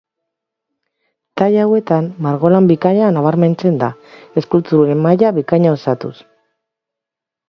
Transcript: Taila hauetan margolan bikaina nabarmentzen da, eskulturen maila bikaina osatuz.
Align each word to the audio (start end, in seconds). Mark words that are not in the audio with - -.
Taila 1.41 1.65
hauetan 1.65 2.07
margolan 2.27 2.69
bikaina 2.71 3.09
nabarmentzen 3.17 3.77
da, 3.83 3.89
eskulturen 4.43 5.03
maila 5.05 5.31
bikaina 5.37 5.75
osatuz. 5.75 6.13